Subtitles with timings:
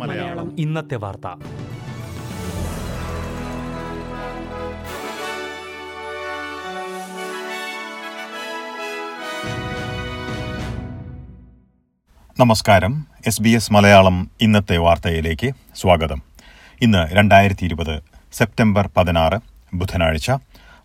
[0.00, 0.60] മലയാളം.
[0.60, 1.26] ഇന്നത്തെ വാർത്ത.
[12.40, 13.06] നമസ്കാരം.
[13.26, 16.22] എസ് ബി എസ് മലയാളം ഇന്നത്തെ വാർത്തയിലേക്ക് സ്വാഗതം.
[16.80, 18.02] ഇന്ന് രണ്ടായിരത്തി ഇരുപത്
[18.32, 19.40] സെപ്റ്റംബർ പതിനാറ്
[19.74, 20.30] ബുധനാഴ്ച.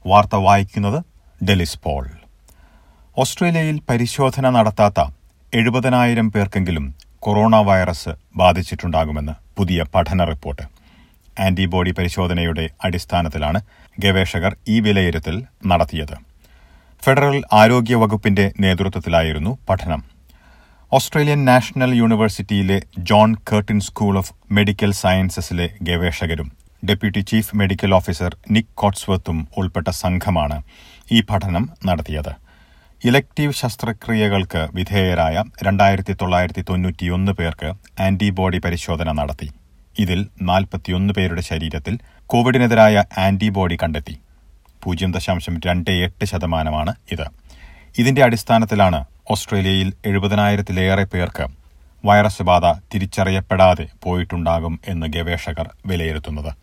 [0.07, 1.03] വാർത്ത വായിക്കുന്നത്
[1.43, 2.09] ഡെലിസ് പോൾ.
[3.21, 4.99] ഓസ്ട്രേലിയയിൽ പരിശോധന നടത്താത്ത
[5.59, 6.85] എഴുപതിനായിരം പേർക്കെങ്കിലും
[7.25, 10.65] കൊറോണ വൈറസ് ബാധിച്ചിട്ടുണ്ടാകുമെന്ന് പുതിയ പഠന റിപ്പോർട്ട്.
[11.45, 13.59] ആന്റിബോഡി പരിശോധനയുടെ അടിസ്ഥാനത്തിലാണ്
[14.03, 15.35] ഗവേഷകർ ഈ വിലയിരുത്തൽ
[15.71, 16.15] നടത്തിയത്.
[17.03, 20.03] ഫെഡറൽ ആരോഗ്യ വകുപ്പിന്റെ നേതൃത്വത്തിലായിരുന്നു പഠനം.
[20.91, 26.49] ഓസ്ട്രേലിയൻ നാഷണൽ യൂണിവേഴ്സിറ്റിയിലെ John Curtin School of Medical സയൻസസിലെ ഗവേഷകരും
[26.89, 30.59] deputy chief medical officer Nick കോട്സ്വർത്തും ഉൾപ്പെട്ട സംഘമാണ്
[31.11, 32.46] ഈ പഠനം നടത്തിയത്.
[33.05, 39.51] ഇലക്ടീവ് ശസ്ത്രക്രിയകൾക്ക് വിധേയരായ രണ്ടായിരത്തി തൊള്ളായിരത്തി തൊണ്ണൂറ്റിയൊന്ന് പേർക്ക് ആന്റിബോഡി പരിശോധന നടത്തി.
[39.99, 44.19] ഇതിൽ നാൽപ്പത്തിയൊന്ന് പേരുടെ ശരീരത്തിൽ കോവിഡിനെതിരായ ആന്റിബോഡി കണ്ടെത്തി.
[44.83, 47.25] പൂജ്യം ദശാംശം രണ്ട് എട്ട് ശതമാനമാണ് ഇത്.
[47.97, 51.47] ഇതിന്റെ അടിസ്ഥാനത്തിലാണ് ഓസ്ട്രേലിയയിൽ എഴുപതിനായിരത്തിലേറെ പേർക്ക്
[52.05, 56.53] വൈറസ് ബാധ തിരിച്ചറിയപ്പെടാതെ പോയിട്ടുണ്ടാകും എന്ന് ഗവേഷകർ വിലയിരുത്തുന്നത്.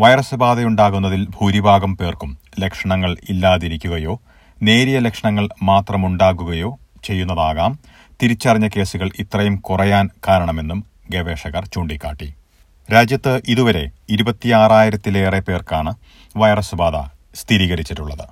[0.00, 4.20] വൈറസ് ബാധയുണ്ടാകുന്നതിൽ ഭൂരിഭാഗം പേർക്കും ലക്ഷണങ്ങൾ ഇല്ലാതിരിക്കുകയോ
[4.62, 7.78] നേരിയ ലക്ഷണങ്ങൾ മാത്രമുണ്ടാകുകയോ ചെയ്യുന്നതാകാം.
[8.22, 12.34] തിരിച്ചറിഞ്ഞ കേസുകൾ ഇത്രയും കുറയാൻ കാരണമെന്നും ഗവേഷകർ ചൂണ്ടിക്കാട്ടി.
[12.92, 15.94] രാജ്യത്ത് ഇതുവരെ ഇരുപത്തിയാറായിരത്തിലേറെ പേർക്കാണ്
[16.36, 18.24] വൈറസ് ബാധ സ്ഥിരീകരിച്ചിട്ടുള്ളത്.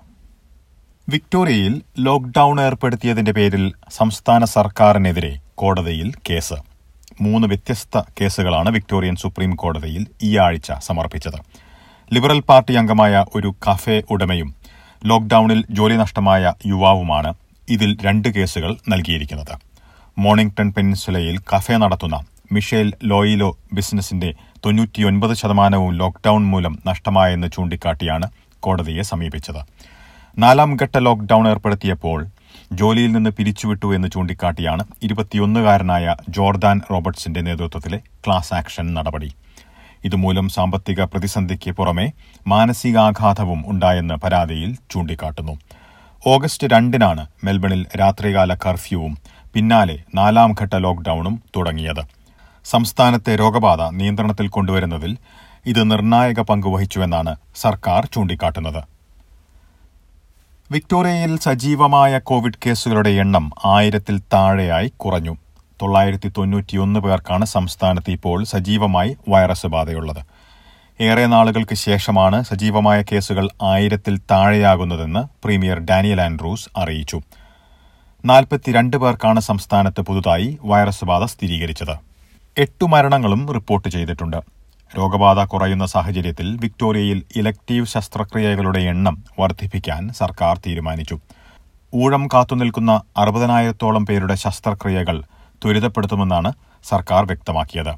[1.09, 6.55] വിക്ടോറിയയിൽ ലോക്ഡൌൺ ഏർപ്പെടുത്തിയതിന്റെ പേരിൽ സംസ്ഥാന സർക്കാരിനെതിരെ കോടതിയിൽ കേസ്.
[7.21, 11.67] മൂന്ന് വ്യത്യസ്ത കേസുകളാണ് വിക്ടോറിയൻ സുപ്രീം കോടതിയിൽ ഈ ആഴ്ച സമർപ്പിച്ചത്.
[12.15, 14.55] ലിബറൽ പാർട്ടി അംഗമായ ഒരു കഫേ ഉടമയും
[15.07, 17.35] ലോക്ഡൌണിൽ ജോലി നഷ്ടമായ യുവാവുമാണ്
[17.69, 19.53] ഇതിൽ രണ്ട് കേസുകൾ നൽകിയിരിക്കുന്നത്.
[20.19, 22.17] മോണിംഗ്ടൺ പെനിൻസുലയിൽ കഫേ നടത്തുന്ന
[22.53, 24.35] മിഷേൽ ലോയിലോ ബിസിനസിന്റെ
[24.67, 28.31] തൊണ്ണൂറ്റിയൊൻപത് ശതമാനവും ലോക്ഡൌൺ മൂലം നഷ്ടമായെന്ന് ചൂണ്ടിക്കാട്ടിയാണ്
[28.61, 29.61] കോടതിയെ സമീപിച്ചത്.
[30.39, 32.27] നാലാം ഘട്ട ലോക്ഡൌൺ ഏർപ്പെടുത്തിയപ്പോൾ
[32.73, 39.31] ജോലിയിൽ നിന്ന് പിരിച്ചുവിട്ടു എന്ന് ചൂണ്ടിക്കാട്ടിയാണ് ഇരുപത്തിയൊന്നുകാരനായ ജോർദാൻ റോബർട്ട്സിന്റെ നേതൃത്വത്തിലെ ക്ലാസ് ആക്ഷൻ നടപടി.
[40.05, 42.13] ഇതുമൂലം സാമ്പത്തിക പ്രതിസന്ധിക്ക് പുറമെ
[42.47, 45.59] മാനസികാഘാതവും ഉണ്ടായെന്ന് പരാതിയിൽ ചൂണ്ടിക്കാട്ടുന്നു.
[46.27, 49.19] ഓഗസ്റ്റ് രണ്ടിനാണ് മെൽബണിൽ രാത്രികാല കർഫ്യൂവും
[49.55, 52.03] പിന്നാലെ നാലാം ഘട്ട ലോക്ഡൌണും തുടങ്ങിയത്.
[52.65, 55.17] സംസ്ഥാനത്തെ രോഗബാധ നിയന്ത്രണത്തിൽ കൊണ്ടുവരുന്നതിൽ
[55.67, 58.83] ഇത് നിർണായക പങ്കുവഹിച്ചുവെന്നാണ് സർക്കാർ ചൂണ്ടിക്കാട്ടുന്നത്.
[60.71, 65.37] വിക്ടോറിയയിൽ സജീവമായ കോവിഡ് കേസുകളുടെ എണ്ണം ആയിരത്തിൽ താഴെയായി കുറഞ്ഞു.
[65.83, 70.23] തൊള്ളായിരത്തി തൊണ്ണൂറ്റിയൊന്ന് പേർക്കാണ് സംസ്ഥാനത്ത് ഇപ്പോൾ സജീവമായി വൈറസ് ബാധയുള്ളത്.
[71.01, 77.21] ഏറെ നാളുകൾക്ക് ശേഷമാണ് സജീവമായ കേസുകൾ ആയിരത്തിൽ താഴെയാകുന്നതെന്ന് പ്രീമിയർ ഡാനിയൽ ആൻഡ്രൂസ് അറിയിച്ചു.
[78.25, 81.97] നാൽപ്പത്തിരണ്ട് പേർക്കാണ് സംസ്ഥാനത്ത് പുതുതായി വൈറസ് ബാധ സ്ഥിരീകരിച്ചത്.
[82.59, 84.37] എട്ടു മരണങ്ങളും റിപ്പോർട്ട് ചെയ്തിട്ടുണ്ട്.
[84.99, 91.19] രോഗബാധ കുറയുന്ന സാഹചര്യത്തിൽ വിക്ടോറിയയിൽ ഇലക്ടീവ് ശസ്ത്രക്രിയകളുടെ എണ്ണം വർദ്ധിപ്പിക്കാൻ സർക്കാർ തീരുമാനിച്ചു.
[91.95, 95.23] ഊഴം കാത്തുനിൽക്കുന്ന അറുപതിനായിരത്തോളം പേരുടെ ശസ്ത്രക്രിയകൾ
[95.65, 96.53] ത്വരിതപ്പെടുത്തുമെന്നാണ്
[96.85, 97.95] സർക്കാർ വ്യക്തമാക്കിയത്.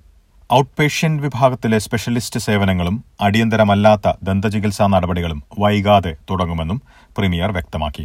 [0.53, 6.83] ഔട്ട് പേഷ്യന്റ് വിഭാഗത്തിലെ സ്പെഷ്യലിസ്റ്റ് സേവനങ്ങളും അടിയന്തരമല്ലാത്ത ദന്തചികിത്സാ നടപടികളും വൈകാതെ തുടങ്ങുമെന്നും
[7.19, 8.05] പ്രീമിയർ വ്യക്തമാക്കി.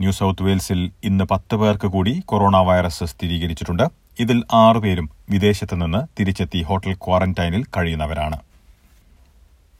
[0.00, 3.82] ന്യൂ സൗത്ത് വെയിൽസിൽ ഇന്ന് പത്ത് പേർക്ക് കൂടി കൊറോണ വൈറസ് സ്ഥിരീകരിച്ചിട്ടുണ്ട്.
[4.20, 8.38] ഇതിൽ ആറുപേരും വിദേശത്ത് നിന്ന് തിരിച്ചെത്തി ഹോട്ടൽ ക്വാറന്റൈനിൽ കഴിയുന്നവരാണ്.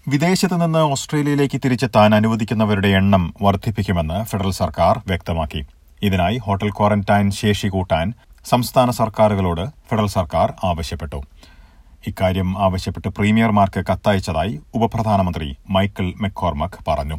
[0.08, 5.62] വിദേശത്ത് നിന്ന് ഓസ്ട്രേലിയയിലേക്ക് തിരിച്ചെത്താൻ അനുവദിക്കുന്നവരുടെ എണ്ണം വർദ്ധിപ്പിക്കുമെന്ന് ഫെഡറൽ സർക്കാർ വ്യക്തമാക്കി.
[6.02, 8.12] ഇതിനായി ഹോട്ടൽ ക്വാറന്റൈൻ ശേഷി കൂട്ടാൻ
[8.44, 11.22] സംസ്ഥാന സർക്കാരുകളോട് ഫെഡറൽ സർക്കാർ ആവശ്യപ്പെട്ടു.
[12.06, 17.18] ഇക്കാര്യം ആവശ്യപ്പെട്ട് പ്രീമിയർമാർക്ക് കത്തയച്ചതായി ഉപപ്രധാനമന്ത്രി മൈക്കിൾ മെക്കോർമക് പറഞ്ഞു.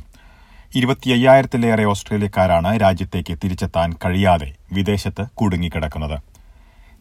[0.75, 6.19] ഇരുപത്തിയ്യായിരത്തിലേറെ ഓസ്ട്രേലിയക്കാരാണ് രാജ്യത്തേക്ക് തിരിച്ചെത്താൻ കഴിയാതെ വിദേശത്ത് കുടുങ്ങിക്കിടക്കുന്നത്.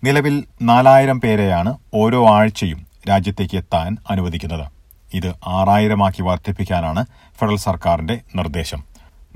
[0.05, 4.67] നിലവിൽ നാലായിരം പേരെയാണ് ഓരോ ആഴ്ചയും രാജ്യത്തേക്ക് എത്താൻ അനുവദിക്കുന്നത്.
[5.15, 7.05] ഇത് ആറായിരമാക്കി വർദ്ധിപ്പിക്കാനാണ്
[7.39, 8.85] ഫെഡറൽ സർക്കാരിന്റെ നിർദ്ദേശം.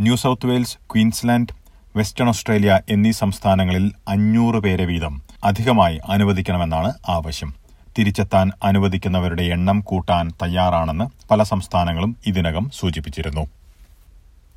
[0.00, 1.63] New South Wales Queensland
[1.96, 7.54] Western Australia എന്നീ സംസ്ഥാനങ്ങളിൽ അഞ്ഞൂറ് പേരെ വീതം അധികമായി അനുവദിക്കണമെന്നാണ് ആവശ്യം.
[7.98, 13.46] തിരിച്ചെത്താൻ അനുവദിക്കുന്നവരുടെ എണ്ണം കൂട്ടാൻ തയ്യാറാണെന്ന് പല സംസ്ഥാനങ്ങളും ഇതിനകം സൂചിപ്പിച്ചിരുന്നു.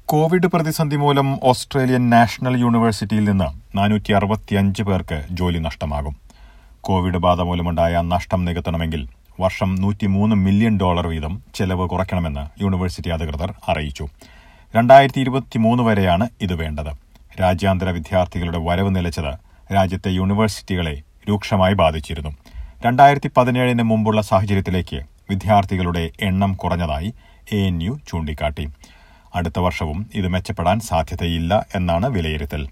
[0.05, 6.15] കോവിഡ് പ്രതിസന്ധി മൂലം ഓസ്ട്രേലിയൻ നാഷണൽ യൂണിവേഴ്സിറ്റിയിൽ നിന്ന് നാനൂറ്റി അറുപത്തിയഞ്ച് പേർക്ക് ജോലി നഷ്ടമാകും.
[6.81, 9.07] കോവിഡ് ബാധ മൂലമുണ്ടായ നഷ്ടം നികത്തണമെങ്കിൽ
[9.39, 14.07] വർഷം നൂറ്റിമൂന്ന് മില്യൺ ഡോളർ വീതം ചെലവ് കുറയ്ക്കണമെന്ന് യൂണിവേഴ്സിറ്റി അധികൃതർ അറിയിച്ചു.
[14.75, 17.06] രണ്ടായിരത്തി ഇരുപത്തിമൂന്ന് വരെയാണ് ഇത് വേണ്ടത്.
[17.39, 19.33] രാജ്യാന്തര വിദ്യാർത്ഥികളുടെ വരവ് നിലച്ചത്
[19.73, 22.31] രാജ്യത്തെ യൂണിവേഴ്സിറ്റികളെ രൂക്ഷമായി ബാധിച്ചിരുന്നു.
[22.85, 24.99] രണ്ടായിരത്തി പതിനേഴിന് മുമ്പുള്ള സാഹചര്യത്തിലേക്ക്
[25.29, 27.13] വിദ്യാർത്ഥികളുടെ എണ്ണം കുറഞ്ഞതായി
[27.53, 28.67] എ എൻ യു ചൂണ്ടിക്കാട്ടി.
[29.35, 32.67] അടുത്ത വർഷവും ഇത് മെച്ചപ്പെടാൻ സാധ്യതയില്ല എന്നാണ് വിലയിരുത്തൽ.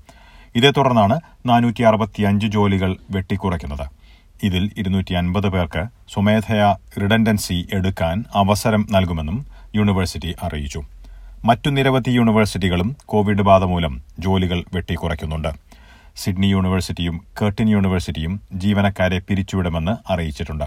[0.56, 3.88] ഇതേ തുടർന്നാണ് നാനൂറ്റി അറുപത്തിയഞ്ച് ജോലികൾ വെട്ടിക്കുറയ്ക്കുന്നത്.
[4.44, 5.84] ഇതിൽ ഇരുന്നൂറ്റി അൻപത് പേർക്ക്
[6.14, 9.46] സ്വമേധയാ റിഡൻഡൻസി എടുക്കാൻ അവസരം നൽകുമെന്നും
[9.76, 10.84] യൂണിവേഴ്സിറ്റി അറിയിച്ചു.
[11.44, 15.48] മറ്റു നിരവധി യൂണിവേഴ്സിറ്റികളും കോവിഡ് ബാധ മൂലം ജോലികൾ വെട്ടിക്കുറയ്ക്കുന്നുണ്ട്.
[16.16, 20.64] സിഡ്നി യൂണിവേഴ്സിറ്റിയും കേർട്ടിൻ യൂണിവേഴ്സിറ്റിയും ജീവനക്കാരെ പിരിച്ചുവിടുമെന്ന് അറിയിച്ചിട്ടുണ്ട്.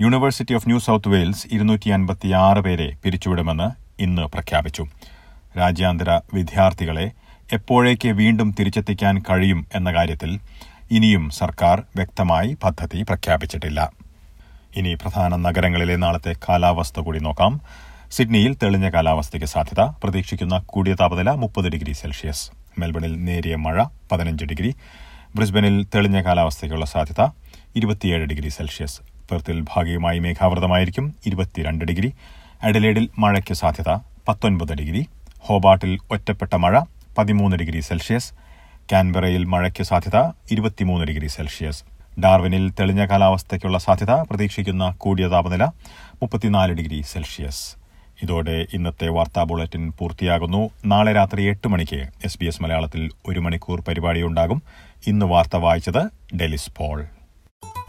[0.00, 4.86] University of New South Wales ഇരുന്നൂറ്റി അൻപത്തിയാറ് പേരെ പിരിച്ചുവിടുമെന്ന് ഇന്ന് പ്രഖ്യാപിച്ചു.
[5.58, 7.10] രാജ്യാന്തര വിദ്യാർത്ഥികളെ
[7.52, 10.38] എപ്പോഴേക്ക് വീണ്ടും തിരിച്ചെത്തിക്കാൻ കഴിയും എന്ന കാര്യത്തിൽ
[10.90, 13.92] ഇനിയും സർക്കാർ വ്യക്തമായി പദ്ധതി പ്രഖ്യാപിച്ചിട്ടില്ല.
[14.76, 17.60] ഇനി പ്രധാന നഗരങ്ങളിലെ നാളത്തെ കാലാവസ്ഥ കൂടി നോക്കാം.
[18.10, 19.80] സിഡ്നിയിൽ തെളിഞ്ഞ കാലാവസ്ഥയ്ക്ക് സാധ്യത.
[19.80, 22.50] പ്രതീക്ഷിക്കുന്ന കൂടിയ താപനില മുപ്പത് ഡിഗ്രി സെൽഷ്യസ്.
[22.78, 24.74] മെൽബണിൽ നേരിയ മഴ പതിനഞ്ച് ഡിഗ്രി.
[25.36, 27.28] ബ്രിസ്ബനിൽ തെളിഞ്ഞ കാലാവസ്ഥയ്ക്കുള്ള സാധ്യത
[27.76, 29.00] ഇരുപത്തിയേഴ് ഡിഗ്രി സെൽഷ്യസ്.
[29.30, 32.12] പെർത്തിൽ ഭാഗികമായി മേഘാവൃതമായിരിക്കും ഇരുപത്തിരണ്ട് ഡിഗ്രി.
[32.62, 35.06] അഡലേഡിൽ മഴയ്ക്ക് സാധ്യത പത്തൊൻപത് ഡിഗ്രി.
[35.38, 36.80] ഹോബാട്ടിൽ ഒറ്റപ്പെട്ട മഴ
[37.18, 38.32] പതിമൂന്ന് ഡിഗ്രി സെൽഷ്യസ്.
[38.92, 41.84] കാൻബറയിൽ മഴയ്ക്ക് സാധ്യത ഇരുപത്തിമൂന്ന് ഡിഗ്രി സെൽഷ്യസ്.
[42.20, 45.64] ഡാർവിനിൽ തെളിഞ്ഞ കാലാവസ്ഥയ്ക്കുള്ള സാധ്യത പ്രതീക്ഷിക്കുന്ന കൂടിയ താപനില
[46.22, 47.87] മുപ്പത്തിനാല് ഡിഗ്രി സെൽഷ്യസ്.
[48.22, 50.70] ഇതോടെ ഇന്നത്തെ വാർത്താ ബുള്ളറ്റിൻ പൂർത്തിയാകുന്നു.
[50.86, 54.62] നാളെ രാത്രി എട്ട് മണിക്ക് എസ് ബി എസ് മലയാളത്തിൽ ഒരു മണിക്കൂർ പരിപാടി ഉണ്ടാകും.
[55.06, 57.06] ഇന്ന് വാർത്ത വായിച്ചത് Delys Paul.